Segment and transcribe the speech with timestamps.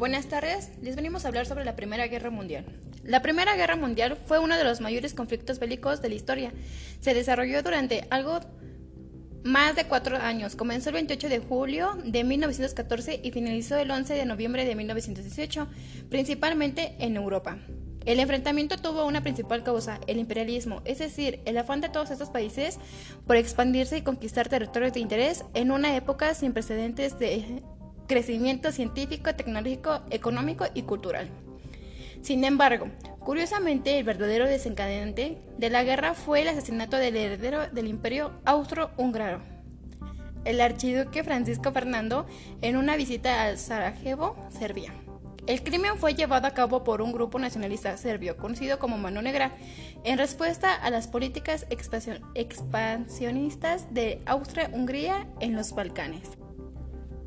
[0.00, 2.64] Buenas tardes, les venimos a hablar sobre la Primera Guerra Mundial.
[3.04, 6.54] La Primera Guerra Mundial fue uno de los mayores conflictos bélicos de la historia.
[7.00, 8.40] Se desarrolló durante algo
[9.44, 10.56] más de cuatro años.
[10.56, 15.68] Comenzó el 28 de julio de 1914 y finalizó el 11 de noviembre de 1918,
[16.08, 17.58] principalmente en Europa.
[18.06, 22.30] El enfrentamiento tuvo una principal causa, el imperialismo, es decir, el afán de todos estos
[22.30, 22.78] países
[23.26, 27.62] por expandirse y conquistar territorios de interés en una época sin precedentes de
[28.10, 31.28] crecimiento científico, tecnológico, económico y cultural.
[32.22, 32.88] Sin embargo,
[33.20, 39.40] curiosamente, el verdadero desencadenante de la guerra fue el asesinato del heredero del imperio austro-húngaro,
[40.44, 42.26] el archiduque Francisco Fernando,
[42.62, 44.92] en una visita a Sarajevo, Serbia.
[45.46, 49.52] El crimen fue llevado a cabo por un grupo nacionalista serbio conocido como Mano Negra
[50.02, 51.64] en respuesta a las políticas
[52.34, 56.40] expansionistas de Austria-Hungría en los Balcanes.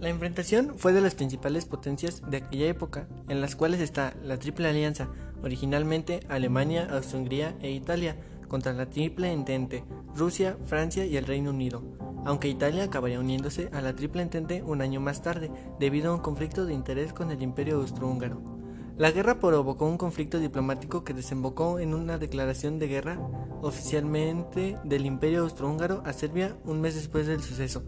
[0.00, 4.38] La enfrentación fue de las principales potencias de aquella época, en las cuales está la
[4.38, 5.08] Triple Alianza,
[5.42, 11.82] originalmente Alemania, Austria-Hungría e Italia, contra la Triple Entente, Rusia, Francia y el Reino Unido,
[12.24, 15.50] aunque Italia acabaría uniéndose a la Triple Entente un año más tarde,
[15.80, 18.57] debido a un conflicto de interés con el Imperio Austrohúngaro.
[18.98, 23.20] La guerra provocó un conflicto diplomático que desembocó en una declaración de guerra
[23.62, 27.84] oficialmente del Imperio Austrohúngaro a Serbia un mes después del suceso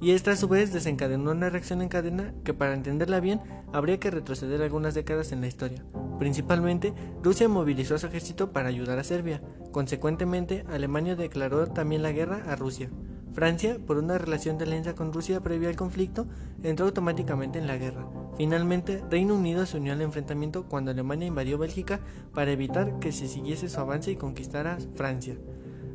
[0.00, 3.40] y esta a su vez desencadenó una reacción en cadena que para entenderla bien
[3.72, 5.84] habría que retroceder algunas décadas en la historia.
[6.18, 9.42] Principalmente, Rusia movilizó a su ejército para ayudar a Serbia.
[9.72, 12.90] Consecuentemente, Alemania declaró también la guerra a Rusia.
[13.32, 16.26] Francia, por una relación de alianza con Rusia previa al conflicto,
[16.62, 18.06] entró automáticamente en la guerra.
[18.36, 22.00] Finalmente, Reino Unido se unió al enfrentamiento cuando Alemania invadió Bélgica
[22.34, 25.36] para evitar que se siguiese su avance y conquistara Francia.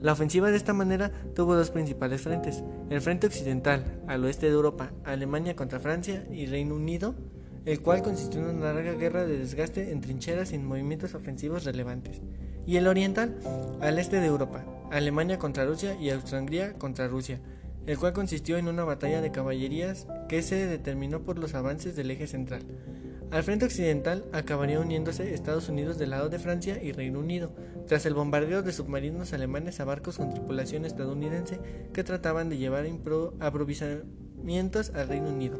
[0.00, 4.52] La ofensiva de esta manera tuvo dos principales frentes, el frente occidental, al oeste de
[4.52, 7.14] Europa, Alemania contra Francia y Reino Unido,
[7.64, 12.20] el cual consistió en una larga guerra de desgaste en trincheras sin movimientos ofensivos relevantes,
[12.66, 13.36] y el oriental,
[13.80, 17.40] al este de Europa, Alemania contra Rusia y Austria-Hungría contra Rusia,
[17.86, 22.10] el cual consistió en una batalla de caballerías que se determinó por los avances del
[22.10, 22.62] eje central.
[23.30, 27.54] Al frente occidental acabaría uniéndose Estados Unidos del lado de Francia y Reino Unido,
[27.88, 31.58] tras el bombardeo de submarinos alemanes a barcos con tripulación estadounidense
[31.94, 32.86] que trataban de llevar
[33.40, 35.58] aprovisionamientos al Reino Unido.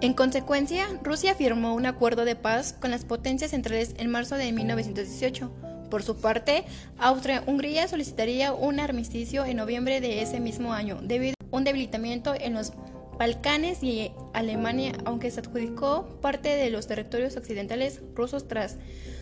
[0.00, 4.52] En consecuencia, Rusia firmó un acuerdo de paz con las potencias centrales en marzo de
[4.52, 5.73] 1918.
[5.90, 6.64] Por su parte,
[6.98, 12.54] Austria-Hungría solicitaría un armisticio en noviembre de ese mismo año, debido a un debilitamiento en
[12.54, 12.72] los
[13.18, 18.76] Balcanes y Alemania, aunque se adjudicó parte de los territorios occidentales rusos tras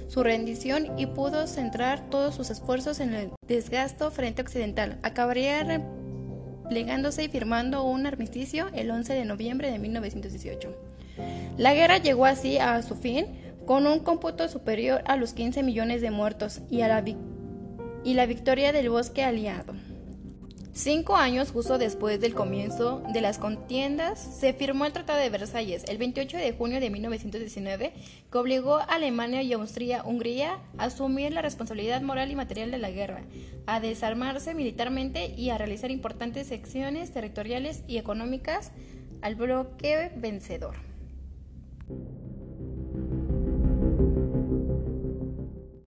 [0.09, 7.25] su rendición y pudo centrar todos sus esfuerzos en el desgasto frente occidental, acabaría replegándose
[7.25, 10.75] y firmando un armisticio el 11 de noviembre de 1918.
[11.59, 13.27] La guerra llegó así a su fin
[13.73, 17.03] con un cómputo superior a los 15 millones de muertos y, la,
[18.05, 19.73] la victoria del bosque aliado.
[20.75, 25.85] Cinco años justo después del comienzo de las contiendas, se firmó el Tratado de Versalles
[25.89, 27.95] el 28 de junio de 1919,
[28.31, 32.91] que obligó a Alemania y Austria-Hungría a asumir la responsabilidad moral y material de la
[32.91, 33.23] guerra,
[33.65, 38.71] a desarmarse militarmente y a realizar importantes secciones territoriales y económicas
[39.23, 40.92] al bloque vencedor.